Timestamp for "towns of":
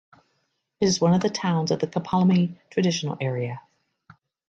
1.29-1.77